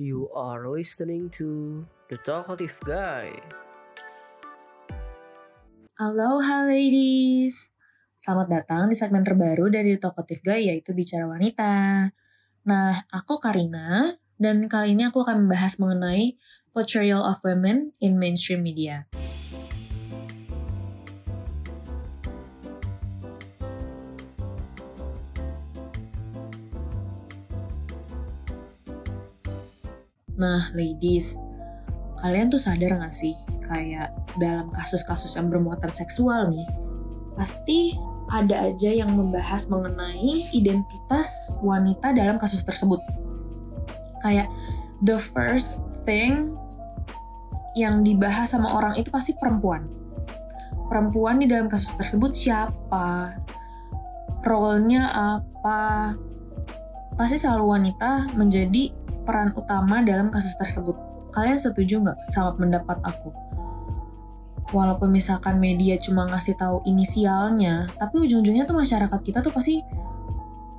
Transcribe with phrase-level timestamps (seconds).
[0.00, 3.36] You are listening to The Talkative Guy.
[6.00, 7.76] Aloha ladies!
[8.16, 12.08] Selamat datang di segmen terbaru dari The Talkative Guy yaitu Bicara Wanita.
[12.64, 16.40] Nah, aku Karina dan kali ini aku akan membahas mengenai
[16.72, 19.04] portrayal of women in mainstream media.
[30.42, 31.38] Nah, ladies,
[32.18, 34.10] kalian tuh sadar gak sih kayak
[34.42, 36.66] dalam kasus-kasus yang bermuatan seksual nih,
[37.38, 37.94] pasti
[38.26, 42.98] ada aja yang membahas mengenai identitas wanita dalam kasus tersebut.
[44.18, 44.50] Kayak
[45.06, 46.58] the first thing
[47.78, 49.86] yang dibahas sama orang itu pasti perempuan.
[50.90, 53.38] Perempuan di dalam kasus tersebut siapa?
[54.42, 56.12] Role-nya apa?
[57.14, 60.94] Pasti selalu wanita menjadi peran utama dalam kasus tersebut.
[61.32, 63.32] Kalian setuju nggak sama pendapat aku?
[64.72, 69.84] Walaupun misalkan media cuma ngasih tahu inisialnya, tapi ujung-ujungnya tuh masyarakat kita tuh pasti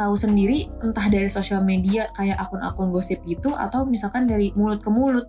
[0.00, 4.88] tahu sendiri entah dari sosial media kayak akun-akun gosip gitu atau misalkan dari mulut ke
[4.88, 5.28] mulut.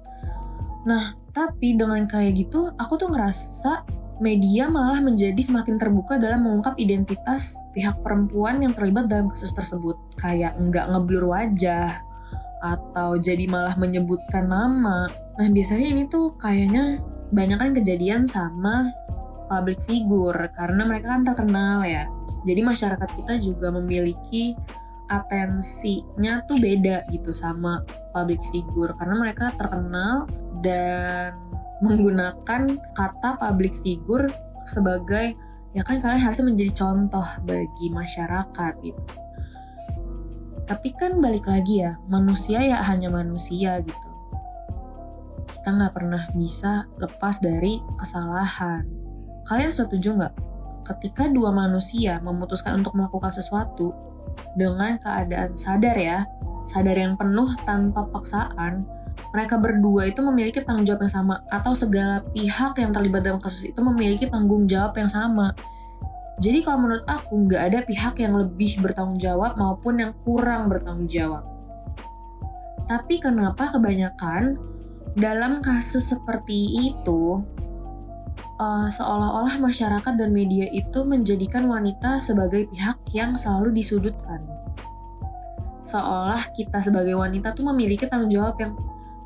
[0.88, 3.84] Nah, tapi dengan kayak gitu, aku tuh ngerasa
[4.22, 10.00] media malah menjadi semakin terbuka dalam mengungkap identitas pihak perempuan yang terlibat dalam kasus tersebut.
[10.16, 12.00] Kayak nggak ngeblur wajah,
[12.64, 15.12] atau jadi malah menyebutkan nama.
[15.12, 17.04] Nah biasanya ini tuh kayaknya
[17.36, 18.88] banyak kan kejadian sama
[19.52, 22.08] public figure karena mereka kan terkenal ya.
[22.48, 24.56] Jadi masyarakat kita juga memiliki
[25.12, 27.84] atensinya tuh beda gitu sama
[28.16, 30.26] public figure karena mereka terkenal
[30.64, 31.36] dan
[31.84, 34.32] menggunakan kata public figure
[34.64, 35.36] sebagai
[35.76, 39.02] ya kan kalian harusnya menjadi contoh bagi masyarakat gitu.
[40.74, 44.10] Tapi kan balik lagi ya, manusia ya hanya manusia gitu.
[45.54, 48.82] Kita nggak pernah bisa lepas dari kesalahan.
[49.46, 50.34] Kalian setuju nggak?
[50.82, 53.94] Ketika dua manusia memutuskan untuk melakukan sesuatu
[54.58, 56.26] dengan keadaan sadar ya,
[56.66, 58.82] sadar yang penuh tanpa paksaan,
[59.30, 63.70] mereka berdua itu memiliki tanggung jawab yang sama atau segala pihak yang terlibat dalam kasus
[63.70, 65.54] itu memiliki tanggung jawab yang sama
[66.42, 71.06] jadi kalau menurut aku nggak ada pihak yang lebih bertanggung jawab maupun yang kurang bertanggung
[71.06, 71.46] jawab.
[72.90, 74.58] Tapi kenapa kebanyakan
[75.14, 77.46] dalam kasus seperti itu
[78.58, 84.42] uh, seolah-olah masyarakat dan media itu menjadikan wanita sebagai pihak yang selalu disudutkan.
[85.86, 88.74] Seolah kita sebagai wanita tuh memiliki tanggung jawab yang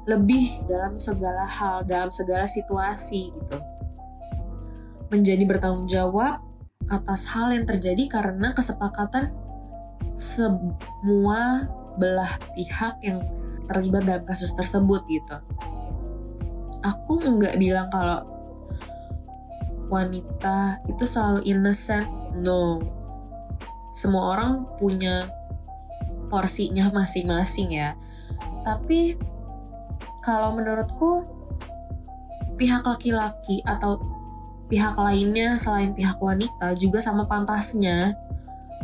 [0.08, 3.58] lebih dalam segala hal, dalam segala situasi gitu.
[5.08, 6.47] Menjadi bertanggung jawab
[6.88, 9.36] atas hal yang terjadi karena kesepakatan
[10.16, 11.68] semua
[12.00, 13.22] belah pihak yang
[13.68, 15.38] terlibat dalam kasus tersebut gitu.
[16.82, 18.24] Aku nggak bilang kalau
[19.92, 22.80] wanita itu selalu innocent, no.
[23.92, 25.28] Semua orang punya
[26.30, 27.98] porsinya masing-masing ya.
[28.64, 29.18] Tapi
[30.22, 31.24] kalau menurutku
[32.60, 34.02] pihak laki-laki atau
[34.68, 38.16] pihak lainnya selain pihak wanita juga sama pantasnya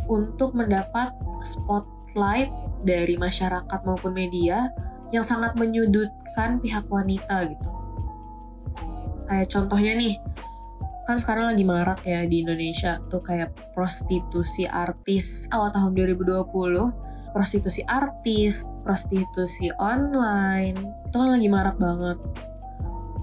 [0.07, 2.51] untuk mendapat spotlight
[2.83, 4.71] dari masyarakat maupun media
[5.11, 7.69] yang sangat menyudutkan pihak wanita gitu.
[9.27, 10.16] Kayak contohnya nih,
[11.07, 17.81] kan sekarang lagi marak ya di Indonesia tuh kayak prostitusi artis awal tahun 2020 prostitusi
[17.89, 20.77] artis, prostitusi online,
[21.09, 22.21] itu kan lagi marak banget.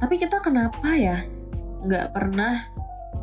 [0.02, 1.22] Tapi kita kenapa ya
[1.84, 2.66] nggak pernah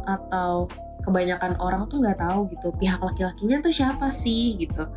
[0.07, 0.67] atau
[1.03, 4.87] kebanyakan orang tuh nggak tahu gitu pihak laki-lakinya tuh siapa sih gitu.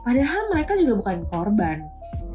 [0.00, 1.78] Padahal mereka juga bukan korban.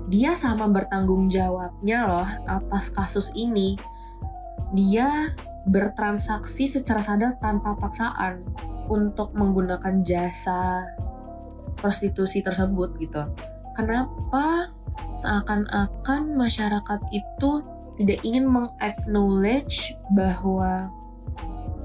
[0.05, 3.73] Dia sama bertanggung jawabnya loh atas kasus ini.
[4.71, 5.33] Dia
[5.65, 8.45] bertransaksi secara sadar tanpa paksaan
[8.85, 10.85] untuk menggunakan jasa
[11.81, 13.25] prostitusi tersebut gitu.
[13.73, 14.71] Kenapa
[15.17, 17.51] seakan-akan masyarakat itu
[17.95, 20.91] tidak ingin mengaknowledge bahwa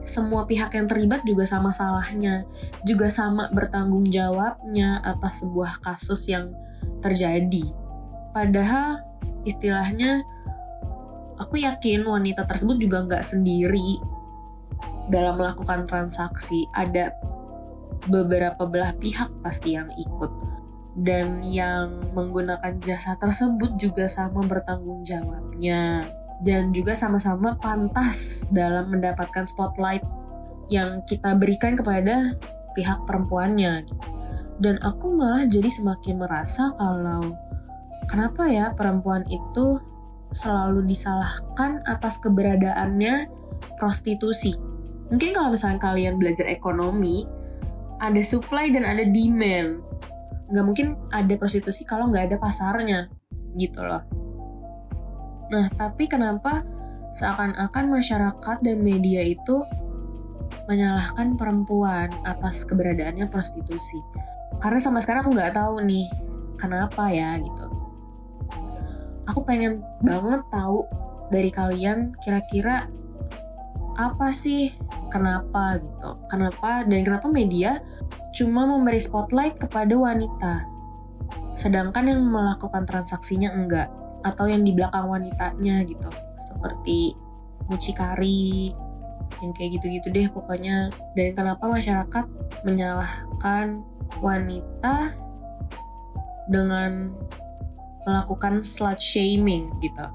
[0.03, 2.49] semua pihak yang terlibat juga sama salahnya,
[2.83, 6.51] juga sama bertanggung jawabnya atas sebuah kasus yang
[7.05, 7.71] terjadi.
[8.35, 9.05] Padahal
[9.45, 10.25] istilahnya
[11.37, 14.01] aku yakin wanita tersebut juga nggak sendiri
[15.13, 16.67] dalam melakukan transaksi.
[16.75, 17.15] Ada
[18.09, 20.33] beberapa belah pihak pasti yang ikut
[21.01, 26.05] dan yang menggunakan jasa tersebut juga sama bertanggung jawabnya
[26.45, 30.05] dan juga sama-sama pantas dalam mendapatkan spotlight
[30.69, 32.37] yang kita berikan kepada
[32.77, 33.85] pihak perempuannya.
[34.61, 37.33] dan aku malah jadi semakin merasa kalau
[38.05, 39.81] kenapa ya perempuan itu
[40.37, 43.27] selalu disalahkan atas keberadaannya
[43.81, 44.55] prostitusi.
[45.11, 47.27] Mungkin kalau misalnya kalian belajar ekonomi,
[47.99, 49.83] ada supply dan ada demand.
[50.51, 53.07] Nggak mungkin ada prostitusi kalau nggak ada pasarnya,
[53.55, 54.03] gitu loh.
[55.51, 56.63] Nah, tapi kenapa
[57.15, 59.67] seakan-akan masyarakat dan media itu
[60.71, 63.99] menyalahkan perempuan atas keberadaannya prostitusi?
[64.63, 66.07] Karena sampai sekarang aku nggak tahu nih,
[66.59, 67.67] kenapa ya gitu.
[69.27, 70.87] Aku pengen banget tahu
[71.31, 72.91] dari kalian kira-kira
[73.95, 74.75] apa sih
[75.11, 76.17] kenapa gitu.
[76.31, 77.83] Kenapa dan kenapa media
[78.33, 80.55] cuma memberi spotlight kepada wanita
[81.51, 83.91] sedangkan yang melakukan transaksinya enggak
[84.23, 86.09] atau yang di belakang wanitanya gitu.
[86.39, 87.19] Seperti
[87.67, 88.73] mucikari
[89.41, 90.95] yang kayak gitu-gitu deh pokoknya.
[91.19, 92.25] Dan kenapa masyarakat
[92.63, 93.83] menyalahkan
[94.23, 95.13] wanita
[96.51, 97.15] dengan
[98.05, 100.07] melakukan slut shaming gitu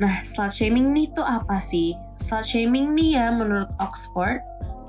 [0.00, 1.92] Nah, slut shaming nih tuh apa sih?
[2.16, 4.40] Slut shaming nih ya menurut Oxford,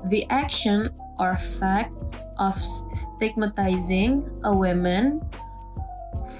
[0.08, 0.88] the action
[1.20, 1.92] or fact
[2.40, 2.56] of
[2.96, 5.20] stigmatizing a woman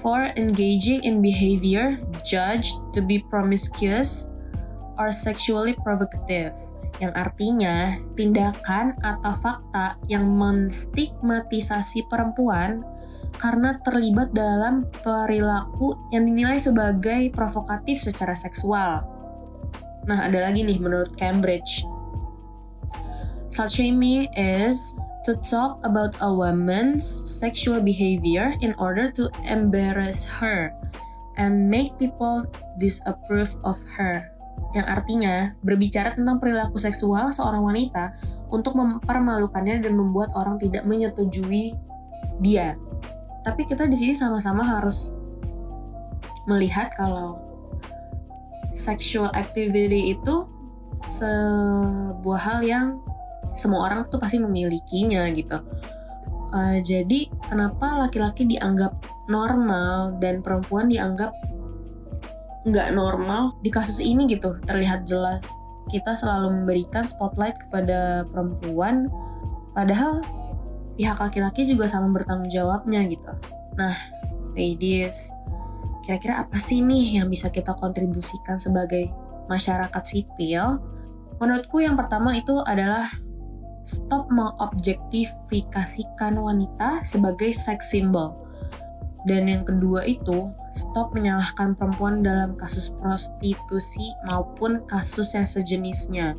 [0.01, 4.25] for engaging in behavior judged to be promiscuous
[4.97, 6.57] or sexually provocative
[6.97, 12.81] yang artinya tindakan atau fakta yang menstigmatisasi perempuan
[13.37, 19.03] karena terlibat dalam perilaku yang dinilai sebagai provokatif secara seksual.
[20.07, 21.87] Nah, ada lagi nih menurut Cambridge.
[23.53, 30.73] Slut shaming is to talk about a woman's sexual behavior in order to embarrass her
[31.37, 32.43] and make people
[32.81, 34.27] disapprove of her.
[34.73, 38.17] Yang artinya, berbicara tentang perilaku seksual seorang wanita
[38.49, 41.77] untuk mempermalukannya dan membuat orang tidak menyetujui
[42.41, 42.73] dia
[43.43, 45.11] tapi kita di sini sama-sama harus
[46.47, 47.39] melihat kalau
[48.73, 50.47] sexual activity itu
[51.03, 52.85] sebuah hal yang
[53.53, 55.59] semua orang tuh pasti memilikinya gitu.
[56.53, 58.93] Uh, jadi kenapa laki-laki dianggap
[59.27, 61.33] normal dan perempuan dianggap
[62.63, 65.43] nggak normal di kasus ini gitu terlihat jelas
[65.91, 69.11] kita selalu memberikan spotlight kepada perempuan
[69.75, 70.23] padahal
[70.95, 73.29] pihak laki-laki juga sama bertanggung jawabnya gitu.
[73.77, 73.95] Nah,
[74.53, 75.33] ladies,
[76.05, 79.09] kira-kira apa sih nih yang bisa kita kontribusikan sebagai
[79.49, 80.79] masyarakat sipil?
[81.41, 83.09] Menurutku yang pertama itu adalah
[83.83, 88.43] stop mengobjektifikasikan wanita sebagai sex symbol.
[89.23, 96.35] Dan yang kedua itu, stop menyalahkan perempuan dalam kasus prostitusi maupun kasus yang sejenisnya.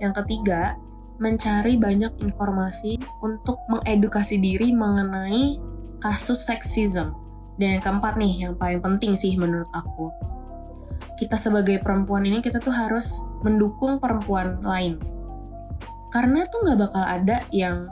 [0.00, 0.80] Yang ketiga,
[1.22, 5.54] mencari banyak informasi untuk mengedukasi diri mengenai
[6.02, 7.14] kasus seksisme.
[7.54, 10.10] Dan yang keempat nih, yang paling penting sih menurut aku.
[11.14, 14.98] Kita sebagai perempuan ini, kita tuh harus mendukung perempuan lain.
[16.10, 17.86] Karena tuh nggak bakal ada yang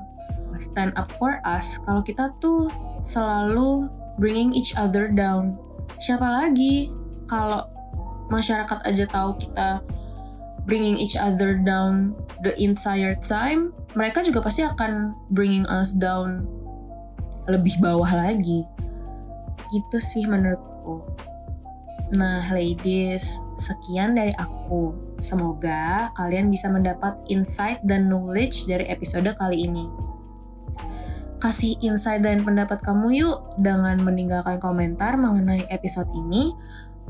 [0.58, 2.68] stand up for us kalau kita tuh
[3.06, 3.88] selalu
[4.20, 5.56] bringing each other down.
[5.96, 6.90] Siapa lagi
[7.30, 7.64] kalau
[8.28, 9.80] masyarakat aja tahu kita
[10.70, 12.14] bringing each other down
[12.46, 16.46] the entire time, mereka juga pasti akan bringing us down
[17.50, 18.62] lebih bawah lagi.
[19.74, 21.02] Gitu sih menurutku.
[22.14, 24.94] Nah, ladies, sekian dari aku.
[25.18, 29.90] Semoga kalian bisa mendapat insight dan knowledge dari episode kali ini.
[31.42, 36.52] Kasih insight dan pendapat kamu yuk dengan meninggalkan komentar mengenai episode ini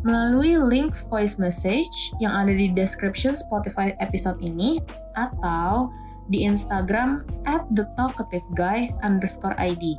[0.03, 4.81] melalui link voice message yang ada di description Spotify episode ini
[5.19, 5.93] atau
[6.31, 9.99] di Instagram at the talkative guy underscore ID.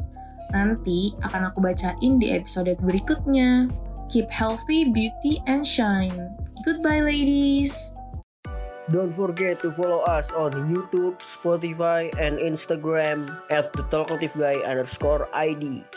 [0.52, 3.72] Nanti akan aku bacain di episode berikutnya.
[4.12, 6.36] Keep healthy, beauty, and shine.
[6.68, 7.96] Goodbye, ladies!
[8.92, 15.32] Don't forget to follow us on YouTube, Spotify, and Instagram at the talkative guy underscore
[15.32, 15.88] ID.